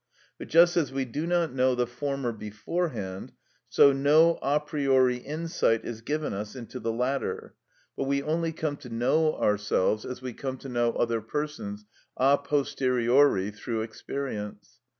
[0.39, 3.33] But just as we do not know the former beforehand,
[3.69, 7.53] so no a priori insight is given us into the latter,
[7.95, 11.85] but we only come to know ourselves as we come to know other persons
[12.17, 14.79] a posteriori through experience.